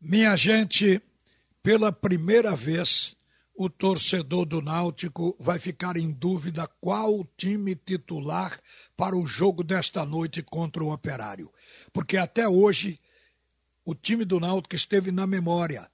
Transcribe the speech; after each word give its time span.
Minha 0.00 0.34
gente, 0.34 1.02
pela 1.62 1.92
primeira 1.92 2.56
vez, 2.56 3.14
o 3.54 3.68
torcedor 3.68 4.46
do 4.46 4.62
Náutico 4.62 5.36
vai 5.38 5.58
ficar 5.58 5.98
em 5.98 6.10
dúvida 6.10 6.66
qual 6.80 7.20
o 7.20 7.28
time 7.36 7.76
titular 7.76 8.58
para 8.96 9.14
o 9.14 9.26
jogo 9.26 9.62
desta 9.62 10.06
noite 10.06 10.42
contra 10.42 10.82
o 10.82 10.90
Operário. 10.90 11.52
Porque 11.92 12.16
até 12.16 12.48
hoje 12.48 12.98
o 13.84 13.94
time 13.94 14.24
do 14.24 14.40
Náutico 14.40 14.74
esteve 14.74 15.12
na 15.12 15.26
memória. 15.26 15.86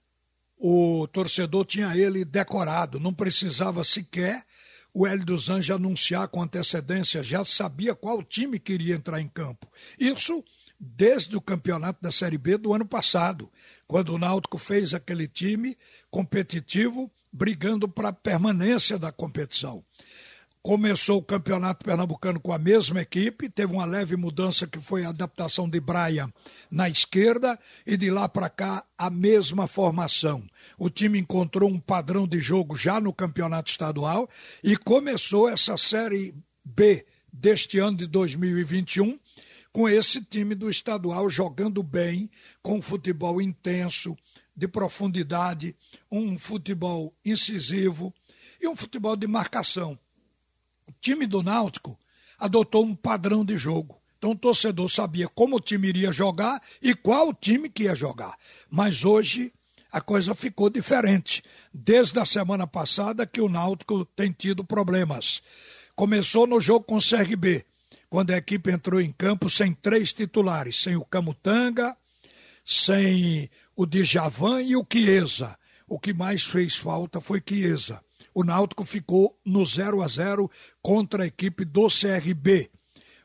O 0.56 1.08
torcedor 1.08 1.64
tinha 1.64 1.96
ele 1.96 2.24
decorado, 2.24 3.00
não 3.00 3.12
precisava 3.12 3.82
sequer 3.82 4.46
o 4.94 5.06
Hélio 5.06 5.26
dos 5.26 5.50
Anjos 5.50 5.76
anunciar 5.76 6.26
com 6.28 6.40
antecedência, 6.40 7.22
já 7.22 7.44
sabia 7.44 7.94
qual 7.94 8.22
time 8.22 8.58
queria 8.58 8.94
entrar 8.94 9.20
em 9.20 9.28
campo. 9.28 9.70
Isso 9.98 10.42
desde 10.78 11.36
o 11.36 11.40
campeonato 11.40 12.00
da 12.02 12.10
Série 12.10 12.38
B 12.38 12.58
do 12.58 12.72
ano 12.72 12.86
passado, 12.86 13.50
quando 13.86 14.14
o 14.14 14.18
Náutico 14.18 14.58
fez 14.58 14.94
aquele 14.94 15.26
time 15.26 15.76
competitivo, 16.10 17.10
brigando 17.32 17.88
para 17.88 18.08
a 18.08 18.12
permanência 18.12 18.98
da 18.98 19.10
competição. 19.12 19.82
Começou 20.62 21.18
o 21.18 21.22
campeonato 21.22 21.84
pernambucano 21.84 22.40
com 22.40 22.52
a 22.52 22.58
mesma 22.58 23.00
equipe, 23.00 23.48
teve 23.48 23.72
uma 23.72 23.84
leve 23.84 24.16
mudança 24.16 24.66
que 24.66 24.80
foi 24.80 25.04
a 25.04 25.10
adaptação 25.10 25.68
de 25.68 25.78
Braia 25.78 26.28
na 26.68 26.88
esquerda 26.88 27.56
e 27.86 27.96
de 27.96 28.10
lá 28.10 28.28
para 28.28 28.50
cá 28.50 28.84
a 28.98 29.08
mesma 29.08 29.68
formação. 29.68 30.42
O 30.76 30.90
time 30.90 31.20
encontrou 31.20 31.70
um 31.70 31.78
padrão 31.78 32.26
de 32.26 32.40
jogo 32.40 32.74
já 32.74 33.00
no 33.00 33.12
campeonato 33.12 33.70
estadual 33.70 34.28
e 34.60 34.76
começou 34.76 35.48
essa 35.48 35.76
Série 35.76 36.34
B 36.64 37.06
deste 37.32 37.78
ano 37.78 37.98
de 37.98 38.06
2021 38.08 39.16
com 39.76 39.86
esse 39.86 40.24
time 40.24 40.54
do 40.54 40.70
estadual 40.70 41.28
jogando 41.28 41.82
bem, 41.82 42.30
com 42.62 42.80
futebol 42.80 43.42
intenso, 43.42 44.16
de 44.56 44.66
profundidade, 44.66 45.76
um 46.10 46.38
futebol 46.38 47.14
incisivo 47.22 48.10
e 48.58 48.66
um 48.66 48.74
futebol 48.74 49.14
de 49.14 49.26
marcação. 49.26 49.98
O 50.88 50.92
time 50.98 51.26
do 51.26 51.42
Náutico 51.42 51.98
adotou 52.38 52.86
um 52.86 52.96
padrão 52.96 53.44
de 53.44 53.58
jogo. 53.58 54.00
Então 54.16 54.30
o 54.30 54.34
torcedor 54.34 54.88
sabia 54.88 55.28
como 55.28 55.56
o 55.56 55.60
time 55.60 55.88
iria 55.88 56.10
jogar 56.10 56.58
e 56.80 56.94
qual 56.94 57.34
time 57.34 57.68
que 57.68 57.82
ia 57.82 57.94
jogar. 57.94 58.34
Mas 58.70 59.04
hoje 59.04 59.52
a 59.92 60.00
coisa 60.00 60.34
ficou 60.34 60.70
diferente. 60.70 61.42
Desde 61.70 62.18
a 62.18 62.24
semana 62.24 62.66
passada 62.66 63.26
que 63.26 63.42
o 63.42 63.48
Náutico 63.50 64.06
tem 64.16 64.32
tido 64.32 64.64
problemas. 64.64 65.42
Começou 65.94 66.46
no 66.46 66.62
jogo 66.62 66.86
com 66.86 66.96
o 66.96 67.06
CRB 67.06 67.66
quando 68.08 68.30
a 68.30 68.36
equipe 68.36 68.70
entrou 68.70 69.00
em 69.00 69.12
campo 69.12 69.50
sem 69.50 69.72
três 69.72 70.12
titulares, 70.12 70.80
sem 70.80 70.96
o 70.96 71.04
Camutanga, 71.04 71.96
sem 72.64 73.50
o 73.74 73.86
Djavan 73.86 74.62
e 74.62 74.76
o 74.76 74.86
Chiesa. 74.90 75.58
O 75.88 75.98
que 75.98 76.12
mais 76.12 76.44
fez 76.44 76.76
falta 76.76 77.20
foi 77.20 77.42
Chiesa. 77.46 78.00
O 78.34 78.44
Náutico 78.44 78.84
ficou 78.84 79.38
no 79.44 79.64
0 79.64 80.02
a 80.02 80.08
0 80.08 80.50
contra 80.82 81.24
a 81.24 81.26
equipe 81.26 81.64
do 81.64 81.88
CRB, 81.88 82.70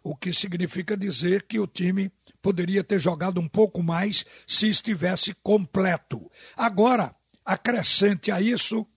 o 0.04 0.16
que 0.16 0.34
significa 0.34 0.96
dizer 0.96 1.44
que 1.44 1.60
o 1.60 1.68
time 1.68 2.12
poderia 2.42 2.84
ter 2.84 3.00
jogado 3.00 3.40
um 3.40 3.48
pouco 3.48 3.84
mais 3.84 4.26
se 4.48 4.70
estivesse 4.70 5.34
completo. 5.44 6.30
Agora, 6.56 7.16
acrescente 7.46 8.32
a 8.32 8.42
isso 8.42 8.88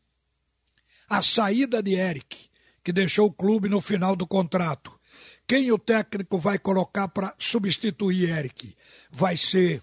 a 1.09 1.21
saída 1.21 1.83
de 1.83 1.95
Eric, 1.95 2.49
que 2.83 2.93
deixou 2.93 3.29
o 3.29 3.33
clube 3.33 3.69
no 3.69 3.81
final 3.81 4.17
do 4.17 4.27
contrato. 4.27 4.94
Quem 5.47 5.71
o 5.71 5.79
técnico 5.79 6.39
vai 6.39 6.59
colocar 6.59 7.09
para 7.09 7.35
substituir 7.39 8.31
Eric? 8.31 8.75
Vai 9.11 9.37
ser 9.37 9.83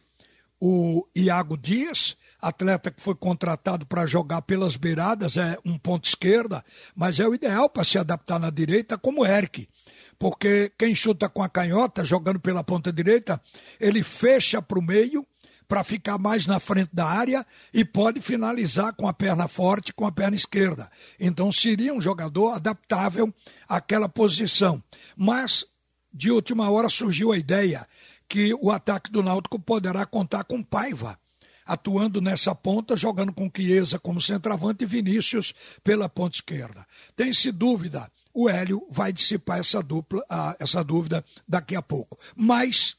o 0.59 1.07
Iago 1.15 1.55
Dias, 1.55 2.17
atleta 2.41 2.89
que 2.89 3.01
foi 3.01 3.13
contratado 3.13 3.85
para 3.85 4.07
jogar 4.07 4.41
pelas 4.41 4.75
beiradas, 4.75 5.37
é 5.37 5.57
um 5.63 5.77
ponto 5.77 6.05
esquerda, 6.05 6.65
mas 6.95 7.19
é 7.19 7.27
o 7.27 7.35
ideal 7.35 7.69
para 7.69 7.83
se 7.83 7.99
adaptar 7.99 8.39
na 8.39 8.49
direita 8.49 8.97
como 8.97 9.25
Eric. 9.25 9.69
Porque 10.17 10.71
quem 10.77 10.95
chuta 10.95 11.29
com 11.29 11.43
a 11.43 11.49
canhota, 11.49 12.03
jogando 12.05 12.39
pela 12.39 12.63
ponta 12.63 12.91
direita, 12.91 13.41
ele 13.79 14.03
fecha 14.03 14.61
para 14.61 14.79
o 14.79 14.83
meio 14.83 15.25
para 15.71 15.85
ficar 15.85 16.17
mais 16.17 16.45
na 16.45 16.59
frente 16.59 16.89
da 16.91 17.05
área 17.05 17.47
e 17.73 17.85
pode 17.85 18.19
finalizar 18.19 18.93
com 18.93 19.07
a 19.07 19.13
perna 19.13 19.47
forte, 19.47 19.93
com 19.93 20.05
a 20.05 20.11
perna 20.11 20.35
esquerda. 20.35 20.91
Então 21.17 21.49
seria 21.49 21.93
um 21.93 22.01
jogador 22.01 22.55
adaptável 22.55 23.33
àquela 23.69 24.09
posição. 24.09 24.83
Mas, 25.15 25.65
de 26.13 26.29
última 26.29 26.69
hora, 26.69 26.89
surgiu 26.89 27.31
a 27.31 27.37
ideia 27.37 27.87
que 28.27 28.53
o 28.55 28.69
ataque 28.69 29.09
do 29.09 29.23
Náutico 29.23 29.57
poderá 29.57 30.05
contar 30.05 30.43
com 30.43 30.61
Paiva 30.61 31.17
atuando 31.65 32.19
nessa 32.19 32.53
ponta, 32.53 32.97
jogando 32.97 33.31
com 33.31 33.49
Chiesa 33.49 33.97
como 33.97 34.19
centroavante 34.19 34.83
e 34.83 34.87
Vinícius 34.87 35.53
pela 35.81 36.09
ponta 36.09 36.35
esquerda. 36.35 36.85
Tem-se 37.15 37.49
dúvida, 37.49 38.11
o 38.33 38.49
Hélio 38.49 38.85
vai 38.89 39.13
dissipar 39.13 39.59
essa, 39.59 39.81
dupla, 39.81 40.21
essa 40.59 40.83
dúvida 40.83 41.23
daqui 41.47 41.77
a 41.77 41.81
pouco. 41.81 42.19
Mas, 42.35 42.97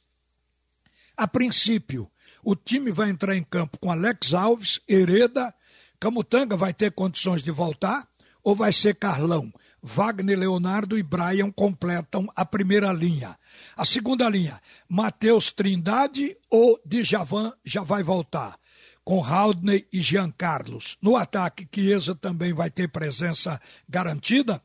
a 1.14 1.28
princípio, 1.28 2.10
o 2.44 2.54
time 2.56 2.90
vai 2.90 3.10
entrar 3.10 3.36
em 3.36 3.42
campo 3.42 3.78
com 3.78 3.90
Alex 3.90 4.34
Alves, 4.34 4.80
Hereda, 4.88 5.54
Camutanga 6.00 6.56
vai 6.56 6.74
ter 6.74 6.90
condições 6.90 7.42
de 7.42 7.50
voltar 7.52 8.08
ou 8.42 8.56
vai 8.56 8.72
ser 8.72 8.96
Carlão? 8.96 9.52
Wagner 9.80 10.38
Leonardo 10.38 10.96
e 10.96 11.02
Brian 11.02 11.50
completam 11.50 12.26
a 12.36 12.44
primeira 12.44 12.92
linha. 12.92 13.36
A 13.76 13.84
segunda 13.84 14.28
linha, 14.28 14.60
Matheus 14.88 15.50
Trindade 15.50 16.36
ou 16.48 16.80
Djavan 16.84 17.52
já 17.64 17.82
vai 17.82 18.02
voltar, 18.02 18.56
com 19.04 19.24
Haldney 19.24 19.86
e 19.92 20.00
Jean 20.00 20.30
Carlos. 20.30 20.96
No 21.02 21.16
ataque, 21.16 21.68
Chiesa 21.72 22.14
também 22.14 22.52
vai 22.52 22.70
ter 22.70 22.88
presença 22.88 23.60
garantida, 23.88 24.62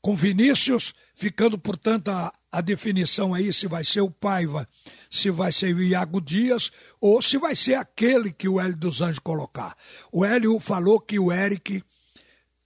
com 0.00 0.14
Vinícius, 0.14 0.94
ficando, 1.14 1.58
portanto, 1.58 2.08
a, 2.08 2.32
a 2.56 2.62
definição 2.62 3.34
aí 3.34 3.52
se 3.52 3.66
vai 3.66 3.84
ser 3.84 4.00
o 4.00 4.10
Paiva, 4.10 4.66
se 5.10 5.30
vai 5.30 5.52
ser 5.52 5.76
o 5.76 5.82
Iago 5.82 6.22
Dias 6.22 6.72
ou 6.98 7.20
se 7.20 7.36
vai 7.36 7.54
ser 7.54 7.74
aquele 7.74 8.32
que 8.32 8.48
o 8.48 8.58
Hélio 8.58 8.78
dos 8.78 9.02
Anjos 9.02 9.18
colocar. 9.18 9.76
O 10.10 10.24
Hélio 10.24 10.58
falou 10.58 10.98
que 10.98 11.18
o 11.18 11.30
Eric 11.30 11.84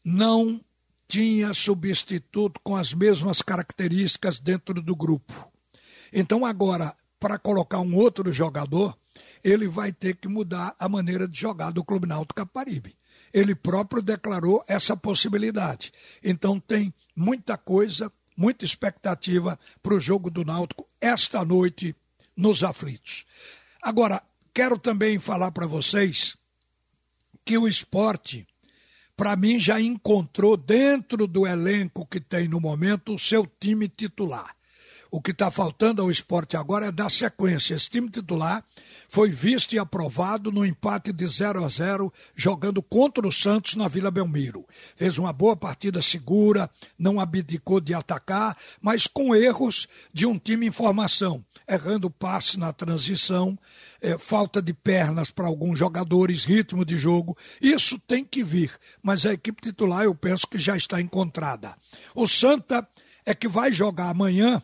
não 0.05 0.61
tinha 1.09 1.53
substituto 1.53 2.61
com 2.63 2.77
as 2.77 2.95
mesmas 2.95 3.43
características 3.43 4.39
dentro 4.39 4.81
do 4.81 4.95
grupo. 4.95 5.35
Então, 6.13 6.47
agora, 6.47 6.95
para 7.19 7.37
colocar 7.37 7.81
um 7.81 7.97
outro 7.97 8.33
jogador, 8.33 8.97
ele 9.43 9.67
vai 9.67 9.93
ter 9.93 10.15
que 10.15 10.29
mudar 10.29 10.73
a 10.79 10.89
maneira 10.89 11.27
de 11.27 11.41
jogar 11.41 11.73
do 11.73 11.83
Clube 11.83 12.07
Náutico 12.07 12.37
Caparibe. 12.37 12.97
Ele 13.35 13.57
próprio 13.57 14.01
declarou 14.01 14.63
essa 14.69 14.97
possibilidade. 14.97 15.91
Então, 16.23 16.61
tem 16.61 16.95
muita 17.17 17.59
coisa 17.59 18.09
muita 18.37 18.65
expectativa 18.65 19.59
para 19.83 19.95
o 19.95 20.01
jogo 20.01 20.31
do 20.31 20.45
Náutico 20.45 20.89
esta 21.01 21.45
noite 21.45 21.95
nos 22.37 22.63
aflitos. 22.63 23.25
Agora, 23.83 24.23
quero 24.53 24.79
também 24.79 25.19
falar 25.19 25.51
para 25.53 25.67
vocês 25.67 26.37
que 27.45 27.57
o 27.57 27.67
esporte, 27.67 28.47
para 29.17 29.37
mim, 29.37 29.59
já 29.59 29.81
encontrou 29.81 30.57
dentro 30.57 31.27
do 31.27 31.47
elenco 31.47 32.07
que 32.07 32.21
tem 32.21 32.49
no 32.49 32.61
momento 32.61 33.15
o 33.15 33.19
seu 33.19 33.47
time 33.59 33.89
titular. 33.89 34.55
O 35.11 35.21
que 35.21 35.33
está 35.33 35.51
faltando 35.51 36.01
ao 36.01 36.11
esporte 36.11 36.57
agora 36.57 36.87
é 36.87 36.93
dar 36.93 37.11
sequência. 37.11 37.75
Esse 37.75 37.91
time 37.91 38.09
titular 38.09 38.65
foi 39.09 39.29
visto 39.31 39.73
e 39.73 39.79
aprovado 39.79 40.53
no 40.53 40.65
empate 40.65 41.13
de 41.13 41.27
0 41.27 41.65
a 41.65 41.69
0 41.69 42.13
jogando 42.37 42.81
contra 42.81 43.27
o 43.27 43.33
Santos 43.33 43.75
na 43.75 43.89
Vila 43.89 44.09
Belmiro. 44.09 44.65
Fez 44.95 45.19
uma 45.19 45.33
boa 45.33 45.57
partida 45.57 46.01
segura, 46.01 46.71
não 46.97 47.19
abdicou 47.19 47.81
de 47.81 47.93
atacar, 47.93 48.57
mas 48.81 49.09
com 49.09 49.35
erros 49.35 49.89
de 50.13 50.27
um 50.27 50.39
time 50.39 50.69
em 50.69 50.71
formação, 50.71 51.45
errando 51.69 52.09
passe 52.09 52.57
na 52.57 52.73
transição, 52.73 53.59
é, 54.01 54.17
falta 54.17 54.63
de 54.63 54.73
pernas 54.73 55.33
para 55.33 55.49
alguns 55.49 55.77
jogadores, 55.77 56.45
ritmo 56.45 56.85
de 56.85 56.97
jogo. 56.97 57.37
Isso 57.61 57.99
tem 57.99 58.25
que 58.25 58.45
vir, 58.45 58.73
mas 59.03 59.27
a 59.27 59.33
equipe 59.33 59.61
titular 59.61 60.05
eu 60.05 60.15
penso 60.15 60.47
que 60.47 60.57
já 60.57 60.77
está 60.77 61.01
encontrada. 61.01 61.75
O 62.15 62.29
Santa 62.29 62.87
é 63.27 63.35
que 63.35 63.49
vai 63.49 63.73
jogar 63.73 64.11
amanhã 64.11 64.63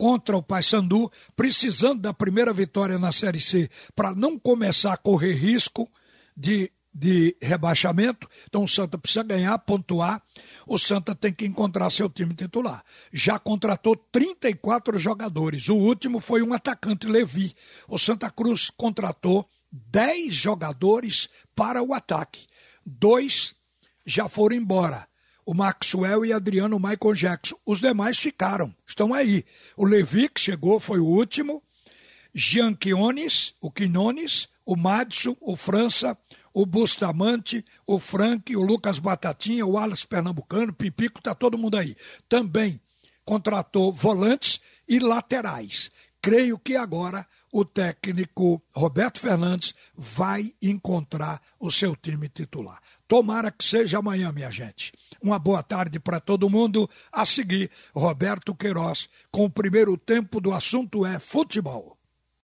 contra 0.00 0.34
o 0.34 0.42
Paysandu, 0.42 1.12
precisando 1.36 2.00
da 2.00 2.14
primeira 2.14 2.54
vitória 2.54 2.98
na 2.98 3.12
Série 3.12 3.38
C 3.38 3.68
para 3.94 4.14
não 4.14 4.38
começar 4.38 4.94
a 4.94 4.96
correr 4.96 5.34
risco 5.34 5.86
de, 6.34 6.72
de 6.90 7.36
rebaixamento. 7.38 8.26
Então 8.48 8.64
o 8.64 8.68
Santa 8.68 8.96
precisa 8.96 9.22
ganhar, 9.22 9.58
pontuar. 9.58 10.22
O 10.66 10.78
Santa 10.78 11.14
tem 11.14 11.30
que 11.30 11.44
encontrar 11.44 11.90
seu 11.90 12.08
time 12.08 12.34
titular. 12.34 12.82
Já 13.12 13.38
contratou 13.38 13.94
34 13.94 14.98
jogadores. 14.98 15.68
O 15.68 15.76
último 15.76 16.18
foi 16.18 16.40
um 16.40 16.54
atacante 16.54 17.06
Levi. 17.06 17.54
O 17.86 17.98
Santa 17.98 18.30
Cruz 18.30 18.70
contratou 18.74 19.46
10 19.70 20.32
jogadores 20.32 21.28
para 21.54 21.82
o 21.82 21.92
ataque. 21.92 22.46
Dois 22.86 23.54
já 24.06 24.30
foram 24.30 24.56
embora 24.56 25.09
o 25.44 25.54
Maxwell 25.54 26.24
e 26.24 26.32
Adriano 26.32 26.78
Michael 26.78 27.14
Jackson. 27.14 27.56
Os 27.64 27.80
demais 27.80 28.18
ficaram, 28.18 28.74
estão 28.86 29.12
aí. 29.14 29.44
O 29.76 29.84
Levi, 29.84 30.28
que 30.28 30.40
chegou, 30.40 30.78
foi 30.78 30.98
o 30.98 31.06
último. 31.06 31.62
Jean 32.34 32.74
Quinones, 32.74 33.54
o 33.60 33.70
Quinones, 33.70 34.48
o 34.64 34.76
Madison, 34.76 35.36
o 35.40 35.56
França, 35.56 36.16
o 36.52 36.64
Bustamante, 36.64 37.64
o 37.86 37.98
Frank, 37.98 38.54
o 38.56 38.62
Lucas 38.62 38.98
Batatinha, 38.98 39.66
o 39.66 39.76
Alex 39.76 40.04
Pernambucano, 40.04 40.72
Pipico, 40.72 41.22
tá 41.22 41.34
todo 41.34 41.58
mundo 41.58 41.76
aí. 41.76 41.96
Também 42.28 42.80
contratou 43.24 43.92
volantes 43.92 44.60
e 44.88 44.98
laterais. 44.98 45.90
Creio 46.20 46.58
que 46.58 46.76
agora 46.76 47.26
o 47.52 47.64
técnico 47.64 48.62
Roberto 48.72 49.20
Fernandes 49.20 49.74
vai 49.96 50.52
encontrar 50.62 51.40
o 51.58 51.70
seu 51.70 51.96
time 51.96 52.28
titular. 52.28 52.80
Tomara 53.06 53.50
que 53.50 53.64
seja 53.64 53.98
amanhã, 53.98 54.32
minha 54.32 54.50
gente. 54.50 54.92
Uma 55.20 55.38
boa 55.38 55.62
tarde 55.62 55.98
para 55.98 56.20
todo 56.20 56.50
mundo. 56.50 56.88
A 57.12 57.24
seguir, 57.24 57.70
Roberto 57.94 58.54
Queiroz 58.54 59.08
com 59.30 59.44
o 59.44 59.50
primeiro 59.50 59.96
tempo 59.96 60.40
do 60.40 60.52
assunto 60.52 61.04
é 61.04 61.18
futebol. 61.18 61.99